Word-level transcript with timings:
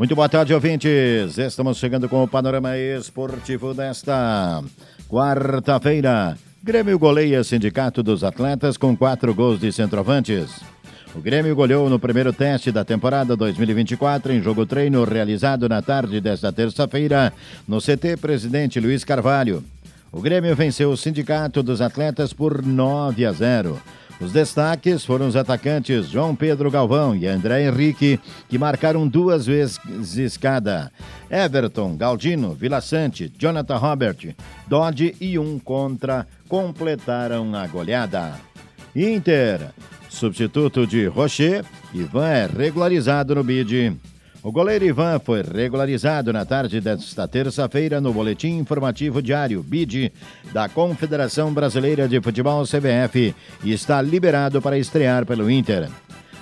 Muito 0.00 0.16
boa 0.16 0.30
tarde, 0.30 0.54
ouvintes. 0.54 1.36
Estamos 1.36 1.76
chegando 1.76 2.08
com 2.08 2.24
o 2.24 2.26
panorama 2.26 2.74
esportivo 2.74 3.74
desta 3.74 4.64
quarta-feira. 5.06 6.38
Grêmio 6.62 6.98
goleia 6.98 7.44
Sindicato 7.44 8.02
dos 8.02 8.24
Atletas 8.24 8.78
com 8.78 8.96
quatro 8.96 9.34
gols 9.34 9.60
de 9.60 9.70
centroavantes. 9.70 10.58
O 11.14 11.20
Grêmio 11.20 11.54
goleou 11.54 11.90
no 11.90 11.98
primeiro 11.98 12.32
teste 12.32 12.72
da 12.72 12.82
temporada 12.82 13.36
2024 13.36 14.32
em 14.32 14.40
jogo 14.40 14.64
treino 14.64 15.04
realizado 15.04 15.68
na 15.68 15.82
tarde 15.82 16.18
desta 16.18 16.50
terça-feira 16.50 17.30
no 17.68 17.78
CT 17.78 18.16
Presidente 18.18 18.80
Luiz 18.80 19.04
Carvalho. 19.04 19.62
O 20.10 20.22
Grêmio 20.22 20.56
venceu 20.56 20.90
o 20.90 20.96
Sindicato 20.96 21.62
dos 21.62 21.82
Atletas 21.82 22.32
por 22.32 22.64
9 22.64 23.26
a 23.26 23.32
0. 23.32 23.78
Os 24.20 24.32
destaques 24.32 25.02
foram 25.02 25.26
os 25.26 25.34
atacantes 25.34 26.06
João 26.08 26.36
Pedro 26.36 26.70
Galvão 26.70 27.16
e 27.16 27.26
André 27.26 27.66
Henrique, 27.66 28.20
que 28.50 28.58
marcaram 28.58 29.08
duas 29.08 29.46
vezes 29.46 30.36
cada. 30.36 30.92
Everton, 31.30 31.96
Galdino, 31.96 32.52
Vila 32.52 32.82
Sante, 32.82 33.32
Jonathan 33.38 33.78
Robert, 33.78 34.34
Dodge 34.68 35.16
e 35.18 35.38
um 35.38 35.58
contra 35.58 36.26
completaram 36.48 37.54
a 37.54 37.66
goleada. 37.66 38.34
Inter, 38.94 39.70
substituto 40.10 40.86
de 40.86 41.06
Rocher, 41.06 41.64
Ivan 41.94 42.26
é 42.26 42.46
regularizado 42.46 43.34
no 43.34 43.42
bid. 43.42 43.96
O 44.42 44.50
goleiro 44.50 44.86
Ivan 44.86 45.18
foi 45.18 45.42
regularizado 45.42 46.32
na 46.32 46.46
tarde 46.46 46.80
desta 46.80 47.28
terça-feira 47.28 48.00
no 48.00 48.10
Boletim 48.10 48.56
Informativo 48.56 49.20
Diário 49.20 49.62
BID 49.62 50.10
da 50.50 50.66
Confederação 50.66 51.52
Brasileira 51.52 52.08
de 52.08 52.18
Futebol 52.22 52.64
CBF 52.64 53.34
e 53.62 53.72
está 53.72 54.00
liberado 54.00 54.62
para 54.62 54.78
estrear 54.78 55.26
pelo 55.26 55.50
Inter. 55.50 55.90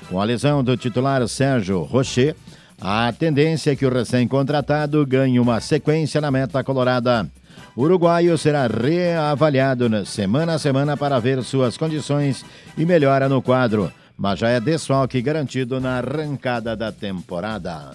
Com 0.08 0.20
a 0.20 0.24
lesão 0.24 0.62
do 0.62 0.76
titular 0.76 1.26
Sérgio 1.26 1.82
Rocher, 1.82 2.36
a 2.80 3.12
tendência 3.12 3.72
é 3.72 3.76
que 3.76 3.84
o 3.84 3.92
recém-contratado 3.92 5.04
ganhe 5.04 5.40
uma 5.40 5.60
sequência 5.60 6.20
na 6.20 6.30
meta 6.30 6.62
colorada. 6.62 7.28
O 7.74 7.82
uruguaio 7.82 8.38
será 8.38 8.68
reavaliado 8.68 10.06
semana 10.06 10.54
a 10.54 10.58
semana 10.58 10.96
para 10.96 11.18
ver 11.18 11.42
suas 11.42 11.76
condições 11.76 12.44
e 12.76 12.86
melhora 12.86 13.28
no 13.28 13.42
quadro 13.42 13.92
mas 14.18 14.40
já 14.40 14.48
é 14.48 14.60
desfalque 14.60 15.22
garantido 15.22 15.78
na 15.80 15.98
arrancada 15.98 16.74
da 16.74 16.90
temporada. 16.90 17.92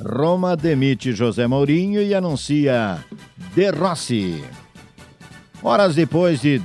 Roma 0.00 0.56
demite 0.56 1.12
José 1.12 1.48
Mourinho 1.48 2.00
e 2.00 2.14
anuncia 2.14 3.04
De 3.54 3.68
Rossi. 3.70 4.44
Horas 5.60 5.96
depois 5.96 6.40
de, 6.40 6.62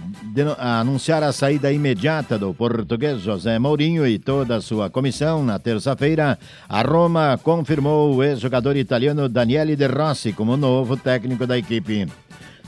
anunciar 0.59 1.23
a 1.23 1.31
saída 1.31 1.71
imediata 1.71 2.37
do 2.37 2.53
português 2.53 3.21
José 3.21 3.57
Mourinho 3.57 4.05
e 4.05 4.19
toda 4.19 4.57
a 4.57 4.61
sua 4.61 4.87
comissão 4.91 5.43
na 5.43 5.57
terça-feira, 5.57 6.37
a 6.69 6.81
Roma 6.83 7.39
confirmou 7.41 8.15
o 8.15 8.23
ex-jogador 8.23 8.77
italiano 8.77 9.27
Daniele 9.27 9.75
De 9.75 9.87
Rossi 9.87 10.31
como 10.31 10.55
novo 10.55 10.95
técnico 10.95 11.47
da 11.47 11.57
equipe. 11.57 12.07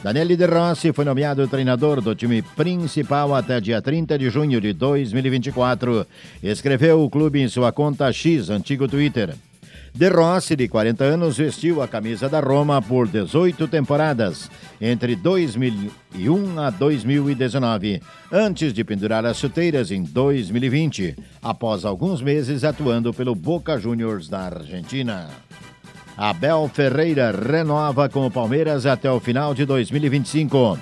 Daniele 0.05 0.37
De 0.37 0.45
Rossi 0.45 0.93
foi 0.93 1.03
nomeado 1.03 1.47
treinador 1.47 1.99
do 1.99 2.13
time 2.13 2.43
principal 2.43 3.33
até 3.33 3.59
dia 3.59 3.81
30 3.81 4.19
de 4.19 4.29
junho 4.29 4.61
de 4.61 4.71
2024. 4.71 6.05
Escreveu 6.43 7.01
o 7.03 7.09
clube 7.09 7.41
em 7.41 7.47
sua 7.47 7.71
conta 7.71 8.13
X, 8.13 8.51
antigo 8.51 8.87
Twitter. 8.87 9.33
De 9.91 10.07
Rossi, 10.09 10.55
de 10.55 10.67
40 10.67 11.03
anos, 11.03 11.37
vestiu 11.37 11.81
a 11.81 11.87
camisa 11.87 12.29
da 12.29 12.39
Roma 12.39 12.83
por 12.83 13.07
18 13.07 13.67
temporadas, 13.67 14.47
entre 14.79 15.15
2001 15.15 16.59
a 16.59 16.69
2019, 16.69 17.99
antes 18.31 18.73
de 18.73 18.83
pendurar 18.83 19.25
as 19.25 19.37
chuteiras 19.37 19.89
em 19.89 20.03
2020, 20.03 21.15
após 21.41 21.83
alguns 21.83 22.21
meses 22.21 22.63
atuando 22.63 23.11
pelo 23.11 23.33
Boca 23.33 23.79
Juniors 23.79 24.29
da 24.29 24.41
Argentina. 24.41 25.29
Abel 26.17 26.69
Ferreira 26.73 27.29
renova 27.31 28.07
com 28.07 28.25
o 28.25 28.31
Palmeiras 28.31 28.85
até 28.85 29.11
o 29.11 29.19
final 29.19 29.53
de 29.53 29.65
2025. 29.65 30.79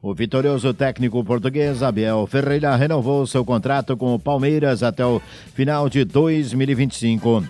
O 0.00 0.14
vitorioso 0.14 0.72
técnico 0.72 1.22
português 1.22 1.82
Abel 1.82 2.26
Ferreira 2.26 2.74
renovou 2.74 3.26
seu 3.26 3.44
contrato 3.44 3.94
com 3.98 4.14
o 4.14 4.18
Palmeiras 4.18 4.82
até 4.82 5.04
o 5.04 5.20
final 5.54 5.90
de 5.90 6.04
2025. 6.04 7.44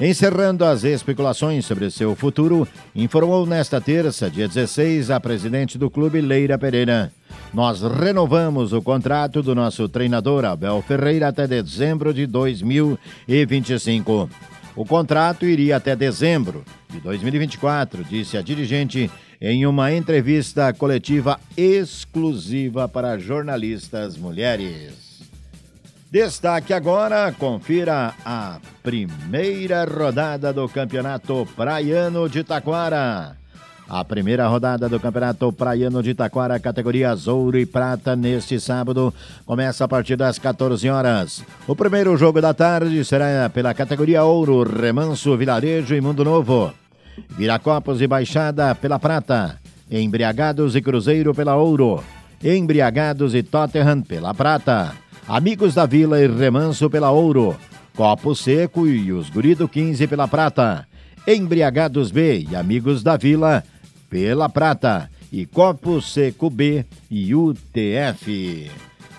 Encerrando 0.00 0.64
as 0.64 0.84
especulações 0.84 1.66
sobre 1.66 1.90
seu 1.90 2.14
futuro, 2.14 2.68
informou 2.94 3.44
nesta 3.46 3.80
terça, 3.80 4.30
dia 4.30 4.46
16, 4.46 5.10
a 5.10 5.18
presidente 5.18 5.76
do 5.76 5.90
clube, 5.90 6.20
Leira 6.20 6.56
Pereira. 6.56 7.10
Nós 7.52 7.80
renovamos 7.80 8.72
o 8.72 8.80
contrato 8.80 9.42
do 9.42 9.54
nosso 9.54 9.88
treinador 9.88 10.44
Abel 10.44 10.82
Ferreira 10.82 11.28
até 11.28 11.46
dezembro 11.46 12.14
de 12.14 12.26
2025. 12.26 14.28
O 14.76 14.84
contrato 14.84 15.44
iria 15.46 15.76
até 15.76 15.94
dezembro 15.94 16.64
de 16.90 16.98
2024, 17.00 18.02
disse 18.04 18.36
a 18.36 18.42
dirigente 18.42 19.10
em 19.40 19.66
uma 19.66 19.92
entrevista 19.92 20.72
coletiva 20.72 21.38
exclusiva 21.56 22.88
para 22.88 23.18
jornalistas 23.18 24.16
mulheres. 24.16 25.22
Destaque 26.10 26.72
agora, 26.72 27.32
confira 27.32 28.14
a 28.24 28.60
primeira 28.82 29.84
rodada 29.84 30.52
do 30.52 30.68
Campeonato 30.68 31.46
Praiano 31.56 32.28
de 32.28 32.42
Taquara. 32.44 33.43
A 33.88 34.02
primeira 34.02 34.46
rodada 34.48 34.88
do 34.88 34.98
Campeonato 34.98 35.52
Praiano 35.52 36.02
de 36.02 36.10
Itaquara, 36.10 36.58
categoria 36.58 37.14
Ouro 37.26 37.58
e 37.58 37.66
Prata, 37.66 38.16
neste 38.16 38.58
sábado, 38.58 39.12
começa 39.44 39.84
a 39.84 39.88
partir 39.88 40.16
das 40.16 40.38
14 40.38 40.88
horas. 40.88 41.44
O 41.68 41.76
primeiro 41.76 42.16
jogo 42.16 42.40
da 42.40 42.54
tarde 42.54 43.04
será 43.04 43.48
pela 43.50 43.74
categoria 43.74 44.24
Ouro, 44.24 44.62
Remanso, 44.62 45.36
Vilarejo 45.36 45.94
e 45.94 46.00
Mundo 46.00 46.24
Novo. 46.24 46.72
Viracopos 47.36 48.00
e 48.00 48.06
Baixada 48.06 48.74
pela 48.74 48.98
Prata. 48.98 49.60
Embriagados 49.90 50.74
e 50.74 50.80
Cruzeiro 50.80 51.34
pela 51.34 51.54
Ouro. 51.54 52.02
Embriagados 52.42 53.34
e 53.34 53.42
Tottenham 53.42 54.00
pela 54.00 54.32
Prata. 54.32 54.92
Amigos 55.28 55.74
da 55.74 55.84
Vila 55.84 56.18
e 56.20 56.26
Remanso 56.26 56.88
pela 56.88 57.10
Ouro. 57.10 57.54
Copo 57.94 58.34
Seco 58.34 58.86
e 58.86 59.12
os 59.12 59.28
Gurido 59.28 59.68
15 59.68 60.06
pela 60.06 60.26
Prata. 60.26 60.88
Embriagados 61.26 62.10
B 62.10 62.46
e 62.50 62.56
Amigos 62.56 63.02
da 63.02 63.16
Vila 63.16 63.62
pela 64.14 64.48
Prata 64.48 65.10
e 65.32 65.44
Copo 65.44 66.00
Seco 66.00 66.48
B 66.48 66.86
e 67.10 67.34
UTF. 67.34 68.70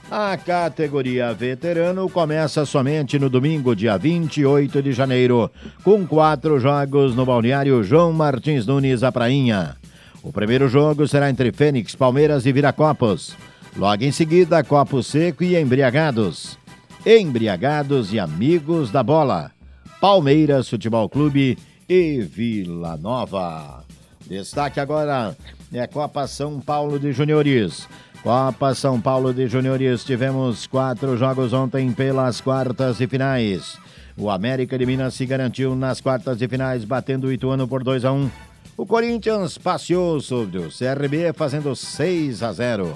A 0.09 0.37
categoria 0.37 1.33
veterano 1.33 2.07
começa 2.07 2.65
somente 2.65 3.19
no 3.19 3.29
domingo, 3.29 3.75
dia 3.75 3.97
28 3.97 4.81
de 4.81 4.93
janeiro, 4.93 5.51
com 5.83 6.07
quatro 6.07 6.57
jogos 6.61 7.13
no 7.13 7.25
balneário 7.25 7.83
João 7.83 8.13
Martins 8.13 8.65
Nunes, 8.65 9.03
a 9.03 9.11
Prainha. 9.11 9.75
O 10.23 10.31
primeiro 10.31 10.69
jogo 10.69 11.05
será 11.09 11.29
entre 11.29 11.51
Fênix, 11.51 11.93
Palmeiras 11.93 12.45
e 12.45 12.53
Viracopos. 12.53 13.35
Logo 13.75 14.01
em 14.01 14.13
seguida, 14.13 14.63
Copo 14.63 15.03
Seco 15.03 15.43
e 15.43 15.59
Embriagados. 15.59 16.57
Embriagados 17.05 18.13
e 18.13 18.19
Amigos 18.19 18.91
da 18.91 19.03
Bola. 19.03 19.51
Palmeiras 19.99 20.69
Futebol 20.69 21.09
Clube 21.09 21.57
e 21.89 22.21
Vila 22.21 22.95
Nova. 22.95 23.83
Destaque 24.27 24.79
agora 24.79 25.35
é 25.73 25.87
Copa 25.87 26.27
São 26.27 26.59
Paulo 26.59 26.99
de 26.99 27.11
Juniores. 27.11 27.87
Copa 28.23 28.73
São 28.73 28.99
Paulo 28.99 29.33
de 29.33 29.47
Juniores, 29.47 30.03
tivemos 30.03 30.65
quatro 30.65 31.15
jogos 31.15 31.53
ontem 31.53 31.91
pelas 31.91 32.41
quartas 32.41 32.99
e 32.99 33.07
finais. 33.07 33.77
O 34.17 34.29
América 34.29 34.77
de 34.77 34.85
Minas 34.85 35.13
se 35.13 35.25
garantiu 35.25 35.75
nas 35.75 36.01
quartas 36.01 36.37
de 36.37 36.47
finais, 36.47 36.83
batendo 36.83 37.27
o 37.27 37.31
Ituano 37.31 37.67
por 37.67 37.83
2 37.83 38.05
a 38.05 38.11
1 38.11 38.29
o 38.77 38.85
Corinthians 38.85 39.57
passeou 39.57 40.19
sobre 40.19 40.57
o 40.57 40.69
CRB 40.69 41.31
fazendo 41.33 41.73
6 41.73 42.43
a 42.43 42.51
0. 42.51 42.93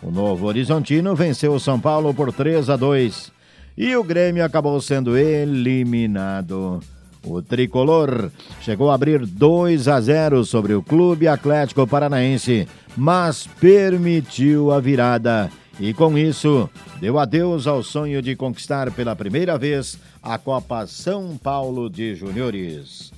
O 0.00 0.08
Novo 0.08 0.46
Horizontino 0.46 1.16
venceu 1.16 1.52
o 1.52 1.58
São 1.58 1.80
Paulo 1.80 2.14
por 2.14 2.32
3 2.32 2.70
a 2.70 2.76
2 2.76 3.32
e 3.76 3.96
o 3.96 4.04
Grêmio 4.04 4.44
acabou 4.44 4.80
sendo 4.80 5.16
eliminado. 5.16 6.80
O 7.26 7.42
tricolor 7.42 8.30
chegou 8.60 8.90
a 8.90 8.94
abrir 8.94 9.26
2 9.26 9.88
a 9.88 10.00
0 10.00 10.44
sobre 10.44 10.74
o 10.74 10.82
Clube 10.82 11.26
Atlético 11.26 11.86
Paranaense, 11.86 12.68
mas 12.96 13.46
permitiu 13.60 14.70
a 14.70 14.78
virada 14.80 15.50
e 15.78 15.92
com 15.92 16.16
isso 16.16 16.70
deu 17.00 17.18
adeus 17.18 17.66
ao 17.66 17.82
sonho 17.82 18.22
de 18.22 18.34
conquistar 18.34 18.90
pela 18.90 19.14
primeira 19.14 19.58
vez 19.58 19.98
a 20.22 20.38
Copa 20.38 20.86
São 20.86 21.36
Paulo 21.36 21.90
de 21.90 22.14
Juniores. 22.14 23.12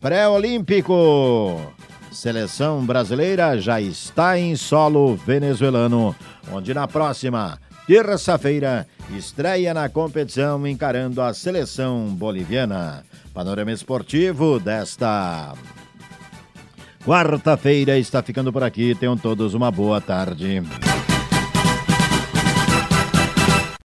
Pré-olímpico. 0.00 0.94
Seleção 2.12 2.86
brasileira 2.86 3.58
já 3.58 3.80
está 3.80 4.38
em 4.38 4.54
solo 4.54 5.16
venezuelano, 5.16 6.14
onde 6.52 6.72
na 6.72 6.86
próxima 6.86 7.58
terça-feira 7.88 8.86
estreia 9.16 9.74
na 9.74 9.88
competição 9.88 10.64
encarando 10.64 11.20
a 11.20 11.34
seleção 11.34 12.06
boliviana. 12.14 13.04
Panorama 13.34 13.72
Esportivo 13.72 14.60
desta 14.60 15.54
quarta-feira 17.04 17.98
está 17.98 18.22
ficando 18.22 18.52
por 18.52 18.62
aqui. 18.62 18.94
Tenham 18.94 19.16
todos 19.16 19.54
uma 19.54 19.72
boa 19.72 20.00
tarde. 20.00 20.62